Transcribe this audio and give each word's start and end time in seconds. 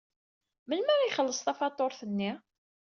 Melmi 0.67 0.91
ara 0.93 1.07
ixelleṣ 1.09 1.39
tafatuṛt-nni? 1.41 2.31